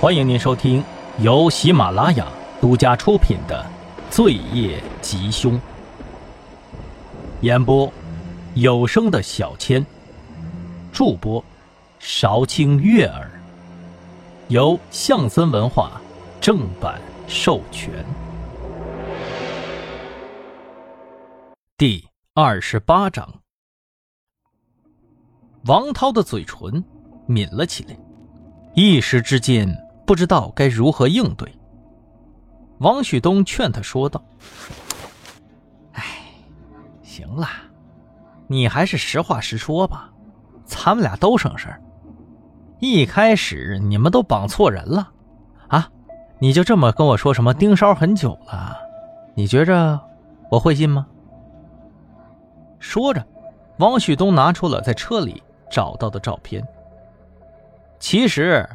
[0.00, 0.84] 欢迎您收听
[1.18, 2.28] 由喜马拉雅
[2.60, 3.66] 独家出品的
[4.14, 5.54] 《罪业吉凶》，
[7.40, 7.92] 演播
[8.54, 9.84] 有声的小千，
[10.92, 11.44] 助播
[11.98, 13.28] 韶清悦耳，
[14.46, 16.00] 由象森文化
[16.40, 17.92] 正版授权。
[21.76, 23.28] 第二十八章，
[25.64, 26.84] 王涛的嘴唇
[27.26, 27.98] 抿了起来，
[28.76, 29.68] 一时之间。
[30.08, 31.46] 不知道该如何应对。
[32.78, 34.24] 王旭东劝他说道
[35.92, 36.02] ：“哎，
[37.02, 37.46] 行了，
[38.46, 40.10] 你还是实话实说吧，
[40.64, 41.82] 咱们俩都省事儿。
[42.78, 45.12] 一开始你们都绑错人了，
[45.68, 45.90] 啊，
[46.38, 48.78] 你就这么跟我说什么盯梢很久了？
[49.34, 50.00] 你觉着
[50.50, 51.06] 我会信吗？”
[52.80, 53.22] 说着，
[53.78, 56.66] 王旭东拿出了在车里找到的照片。
[57.98, 58.66] 其实。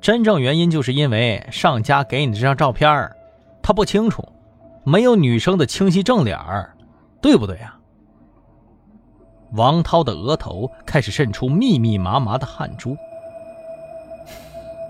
[0.00, 3.10] 真正原因就是因为上家给你这张照片
[3.62, 4.26] 他不清楚，
[4.84, 6.38] 没有女生的清晰正脸
[7.20, 7.76] 对不对啊？
[9.52, 12.96] 王涛的额头开始渗出密密麻麻的汗珠。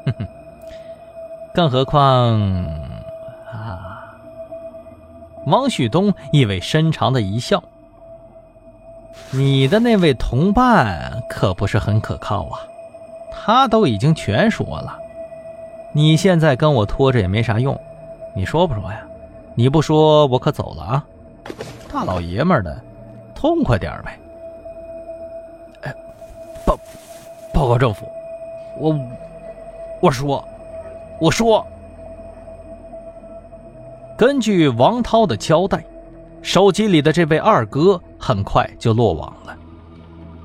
[0.06, 0.26] 哼哼，
[1.54, 2.40] 更何况
[3.52, 4.14] 啊，
[5.46, 7.62] 王旭东意味深长的一笑
[9.32, 12.60] ：“你的那位同伴可不是很可靠啊。”
[13.32, 14.99] 他都已经全说了，
[15.92, 17.78] 你现在跟我拖着也没啥用，
[18.34, 19.00] 你说不说呀？
[19.56, 21.04] 你不说我可走了啊！
[21.92, 22.80] 大老爷们的，
[23.34, 24.18] 痛快点呗！
[25.82, 25.94] 哎，
[26.64, 26.78] 报
[27.52, 28.06] 报告政府，
[28.78, 28.96] 我
[30.00, 30.42] 我说
[31.18, 31.66] 我说，
[34.16, 35.84] 根据王涛的交代，
[36.40, 39.56] 手机里的这位二哥很快就落网了，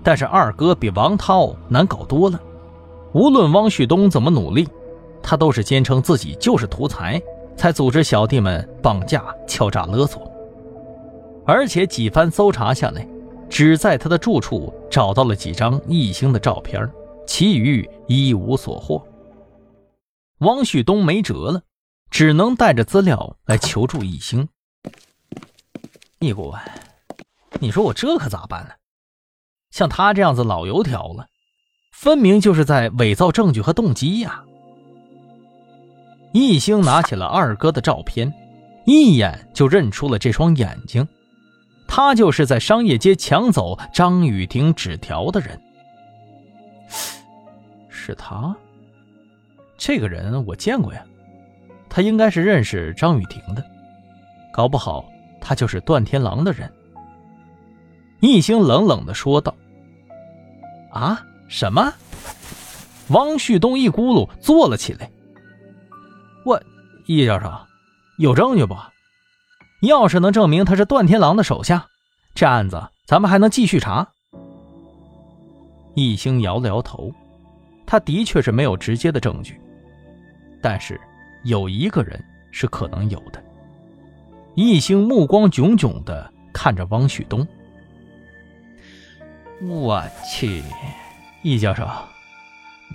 [0.04, 2.40] 但是二哥比王涛难搞多了。
[3.14, 4.68] 无论汪旭东怎么努力，
[5.28, 7.20] 他都是坚称自己就是图财，
[7.58, 10.32] 才组织小弟们绑架、敲诈勒索。
[11.48, 13.08] 而且几番搜查下来，
[13.50, 16.88] 只在他的住处找到了几张易星的照片，
[17.26, 19.04] 其余一无所获。
[20.40, 21.64] 汪旭东没辙了，
[22.12, 24.48] 只能带着资料来求助易星。
[26.20, 26.62] 易顾问，
[27.60, 28.70] 你说我这可咋办呢？
[29.72, 31.26] 像他这样子老油条了。
[31.92, 34.44] 分明就是在伪造证据和动机呀！
[36.36, 38.30] 易星拿起了二哥的照片，
[38.84, 41.08] 一眼就认出了这双眼睛，
[41.88, 45.58] 他就是在商业街抢走张雨婷纸条的人。
[47.88, 48.54] 是他？
[49.78, 51.02] 这个人我见过呀，
[51.88, 53.64] 他应该是认识张雨婷的，
[54.52, 55.06] 搞不好
[55.40, 56.70] 他就是段天狼的人。
[58.20, 59.56] 易星冷冷的说道
[60.92, 61.94] ：“啊？”什么？
[63.08, 65.10] 王旭东一咕噜坐了起来。
[66.46, 66.62] 我，
[67.08, 67.52] 易教授，
[68.20, 68.78] 有证据不？
[69.82, 71.88] 要是能证明他是段天狼的手下，
[72.36, 74.08] 这案子咱们还能继续查。
[75.96, 77.12] 易星摇了摇头，
[77.86, 79.60] 他的确是没有直接的证据，
[80.62, 81.02] 但是
[81.46, 83.44] 有一个人是可能有的。
[84.54, 87.48] 易星目光炯炯的看着汪旭东，
[89.68, 90.64] 我去。
[91.42, 91.88] 易教授，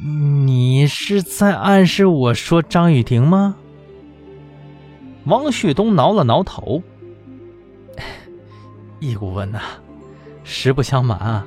[0.02, 3.54] 你是在暗示我说张雨婷吗？
[5.24, 6.82] 王旭东挠了挠头。
[8.98, 9.60] 易顾问呐，
[10.42, 11.46] 实不相瞒啊，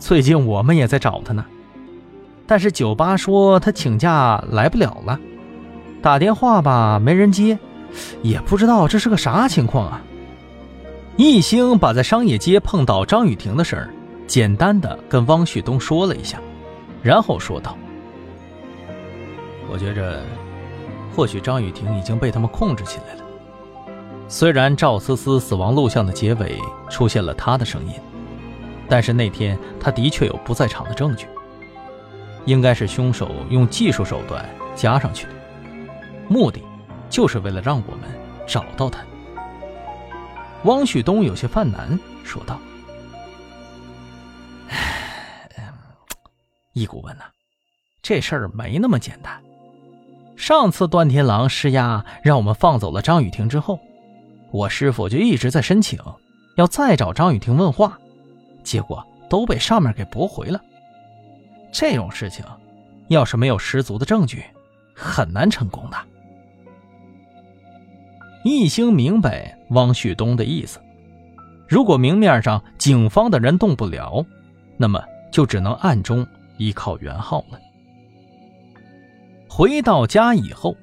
[0.00, 1.44] 最近我们也在找他呢，
[2.44, 5.20] 但是酒吧说他请假来不了了，
[6.02, 7.56] 打电话吧没人接，
[8.20, 10.02] 也不知道这是个啥情况啊。
[11.16, 13.90] 易星把在商业街碰到张雨婷的事儿。
[14.26, 16.40] 简单的跟汪旭东说了一下，
[17.06, 17.78] 然后说道
[19.70, 20.24] ：“我觉着，
[21.14, 23.22] 或许张雨婷已经被他们控制起来了。
[24.26, 26.58] 虽然赵思思死亡录像的结尾
[26.90, 27.92] 出现了他的声音，
[28.88, 31.28] 但是那天他的确有不在场的证据，
[32.44, 34.44] 应该是凶手用技术手段
[34.74, 35.32] 加上去的，
[36.26, 36.60] 目的
[37.08, 38.10] 就是为了让我们
[38.48, 38.98] 找到他。”
[40.64, 42.58] 汪旭东有些犯难说道。
[46.76, 47.24] 易顾问呐，
[48.02, 49.42] 这事儿没那么简单。
[50.36, 53.80] 上次段天狼施压让我们放走了张雨婷之后，
[54.52, 55.98] 我师傅就一直在申请
[56.58, 57.98] 要再找张雨婷问话，
[58.62, 60.60] 结果都被上面给驳回了。
[61.72, 62.44] 这种事情，
[63.08, 64.44] 要是没有十足的证据，
[64.94, 65.96] 很难成功的。
[68.44, 70.78] 易星明白汪旭东的意思，
[71.66, 74.26] 如果明面上警方的人动不了，
[74.76, 75.02] 那么
[75.32, 76.24] 就只能暗中。
[76.58, 77.60] 依靠袁浩了。
[79.48, 80.76] 回到家以后，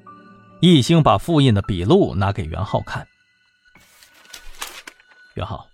[0.60, 3.06] 易兴把复印的笔录拿给袁浩看。
[5.34, 5.66] 袁浩，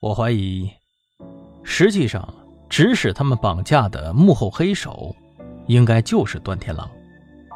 [0.00, 0.70] 我怀疑，
[1.62, 2.34] 实际上
[2.68, 5.14] 指使他们绑架的幕后黑手，
[5.66, 6.90] 应该就是段天狼，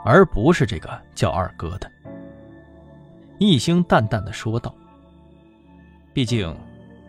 [0.05, 1.91] 而不是这个叫二哥的。
[3.39, 4.75] 易兴淡淡的说道
[6.13, 6.55] ：“毕竟，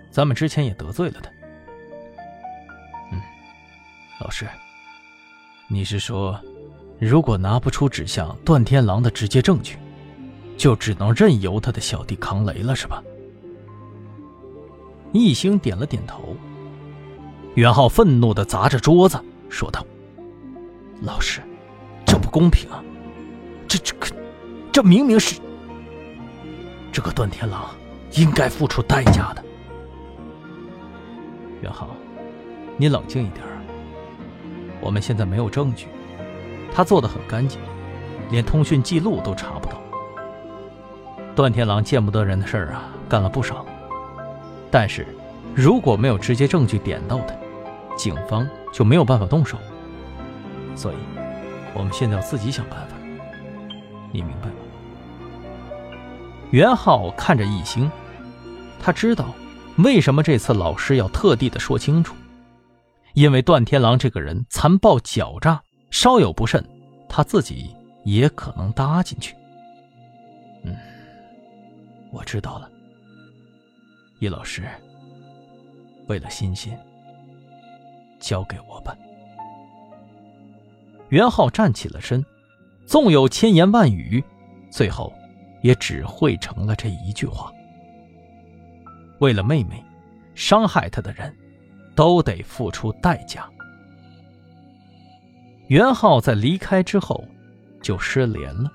[0.09, 1.29] 咱们之前也得罪了他。”
[4.21, 4.47] 老师，
[5.67, 6.39] 你是说，
[6.99, 9.79] 如果拿不出指向段天狼的直接证据，
[10.55, 13.01] 就只能任由他的小弟扛雷了，是吧？
[15.11, 16.37] 易兴点了点头。
[17.55, 19.19] 袁浩愤怒的砸着桌子，
[19.49, 19.83] 说道
[21.01, 21.41] ：“老师，
[22.05, 22.83] 这不公平啊！
[23.67, 24.07] 这这个，
[24.71, 25.41] 这明明是……
[26.91, 27.71] 这个段天狼
[28.11, 29.43] 应该付出代价的。”
[31.63, 31.89] 袁浩，
[32.77, 33.43] 你冷静一点。
[34.81, 35.87] 我们现在没有证据，
[36.73, 37.59] 他做的很干净，
[38.31, 39.79] 连通讯记录都查不到。
[41.35, 43.65] 段天狼见不得人的事儿啊，干了不少。
[44.69, 45.07] 但是，
[45.55, 47.35] 如果没有直接证据点到他，
[47.95, 49.57] 警方就没有办法动手。
[50.75, 50.95] 所以，
[51.73, 52.95] 我们现在要自己想办法。
[54.11, 54.55] 你明白吗？
[56.49, 57.89] 袁浩看着易星，
[58.79, 59.33] 他知道
[59.77, 62.13] 为什么这次老师要特地的说清楚，
[63.13, 66.63] 因为段天狼这个人残暴狡诈，稍有不慎，
[67.09, 69.35] 他自己也可能搭进去。
[70.63, 70.75] 嗯，
[72.11, 72.69] 我知道了。
[74.19, 74.63] 易老师，
[76.07, 76.77] 为了欣欣，
[78.19, 78.95] 交给我吧。
[81.09, 82.23] 袁浩站起了身，
[82.85, 84.23] 纵有千言万语，
[84.69, 85.11] 最后
[85.61, 87.51] 也只汇成了这一句话：
[89.19, 89.83] 为了妹妹，
[90.35, 91.35] 伤害他的人，
[91.95, 93.47] 都得付出代价。
[95.67, 97.23] 袁浩在离开之后
[97.81, 98.69] 就失联了，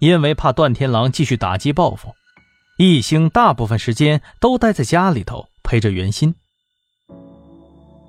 [0.00, 2.12] 因为怕段天狼继续打击报复。
[2.78, 6.34] 易兴大部分时间都待在家里头陪着袁心。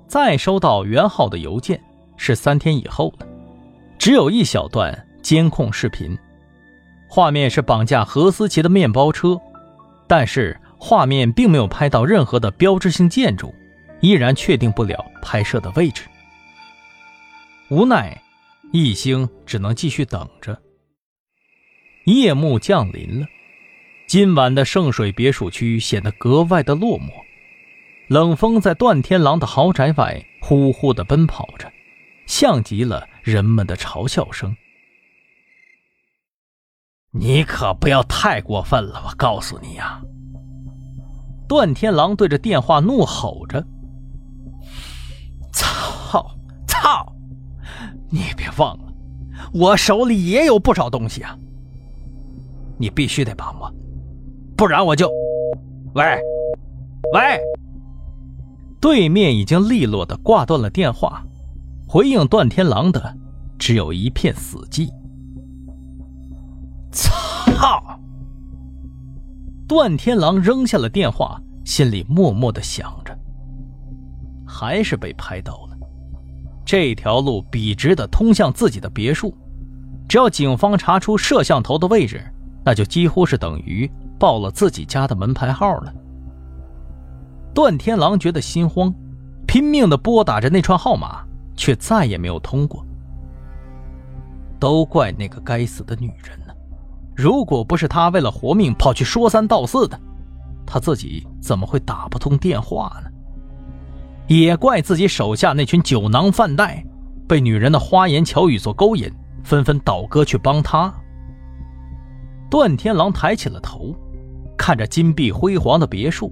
[0.08, 1.80] 再收到袁浩的邮件
[2.16, 3.26] 是三天以后的，
[3.98, 6.16] 只有一小段监控视频，
[7.08, 9.38] 画面是绑架何思琪的面包车，
[10.08, 13.54] 但是画面并没有拍到任何的标志性建筑，
[14.04, 16.02] 依然确定不了拍摄的位置。
[17.70, 18.20] 无奈，
[18.70, 20.60] 易兴只能继续等着。
[22.04, 23.26] 夜幕降临了。
[24.06, 27.08] 今晚的圣水别墅区显得格外的落寞，
[28.08, 31.72] 冷风在段天狼的豪宅外呼呼地奔跑着，
[32.26, 34.54] 像极了人们的嘲笑声。
[37.10, 40.02] 你可不要太过分了，我告诉你呀！
[41.48, 43.66] 段天狼对着电话怒吼着
[46.14, 46.30] ：“操
[46.68, 47.12] 操！
[48.08, 48.92] 你别忘了，
[49.52, 51.36] 我手里也有不少东西啊！
[52.78, 53.72] 你必须得帮我。”
[54.56, 55.10] 不然我就，
[55.94, 56.04] 喂，
[57.12, 57.40] 喂。
[58.80, 61.24] 对面已经利落的挂断了电话，
[61.88, 63.12] 回应段天狼的
[63.58, 64.88] 只有一片死寂。
[66.92, 67.82] 操！
[69.66, 73.18] 段天狼扔下了电话，心里默默的想着，
[74.46, 75.73] 还是被拍到了。
[76.64, 79.36] 这条路笔直的通向自己的别墅，
[80.08, 82.22] 只要警方查出摄像头的位置，
[82.64, 83.90] 那就几乎是等于。
[84.16, 85.92] 报了自己家的门牌号了。
[87.52, 88.94] 段天狼觉得心慌，
[89.46, 91.22] 拼命的拨打着那串号码，
[91.56, 92.86] 却再也没有通过。
[94.58, 96.54] 都怪那个该死的女人呢！
[97.14, 100.00] 如果不是她为了活命跑去说三道四的，
[100.64, 103.10] 他自己怎么会打不通电话呢？
[104.28, 106.84] 也怪自己手下那群酒囊饭袋，
[107.28, 109.10] 被女人的花言巧语所勾引，
[109.42, 110.92] 纷纷倒戈去帮他。
[112.50, 113.94] 段天狼抬起了头。
[114.56, 116.30] 看着金碧辉煌的别墅，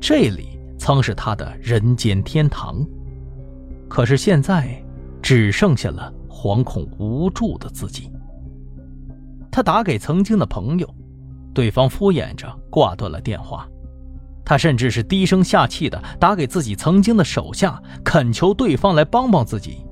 [0.00, 2.84] 这里曾是他的人间天堂。
[3.88, 4.84] 可是现在，
[5.22, 8.10] 只剩下了惶恐无助的自己。
[9.50, 10.94] 他打给曾经的朋友，
[11.54, 13.66] 对方敷衍着挂断了电话。
[14.44, 19.84] 他甚至是低声下气的打给自己曾经的手下，恳求对方来帮帮自己。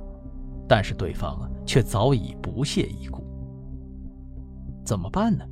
[0.69, 3.23] 但是对方却早已不屑一顾。
[4.85, 5.45] 怎么办呢？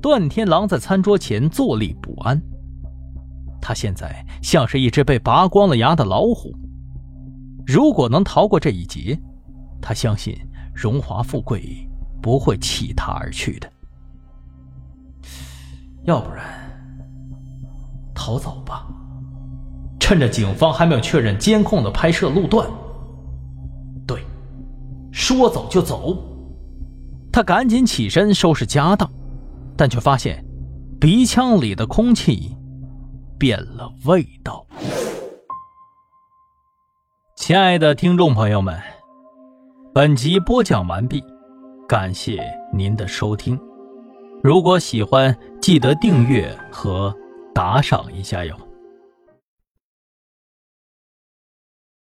[0.00, 2.40] 段天狼在餐桌前坐立不安，
[3.60, 6.52] 他现在像是一只被拔光了牙的老虎。
[7.64, 9.16] 如果能逃过这一劫，
[9.80, 10.36] 他相信
[10.74, 11.88] 荣华富贵
[12.20, 13.70] 不会弃他而去的。
[16.02, 16.44] 要不然，
[18.22, 18.86] 逃走吧，
[19.98, 22.70] 趁着警方还没有确认监控的拍摄路段。
[24.06, 24.22] 对，
[25.10, 26.16] 说走就走。
[27.32, 29.10] 他赶紧起身收拾家当，
[29.76, 30.44] 但却发现
[31.00, 32.56] 鼻腔里的空气
[33.40, 34.64] 变了味道。
[37.34, 38.80] 亲爱的听众朋友们，
[39.92, 41.20] 本集播讲完毕，
[41.88, 42.40] 感谢
[42.72, 43.58] 您的收听。
[44.44, 47.12] 如果喜欢，记得订阅和
[47.52, 48.61] 打赏一下哟。